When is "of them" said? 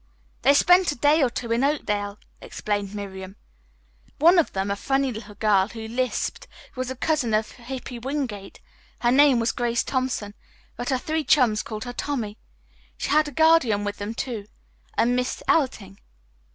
4.39-4.71